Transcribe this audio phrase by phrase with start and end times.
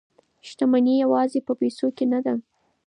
[0.47, 2.33] شتمني یوازې په پیسو کې نه ده.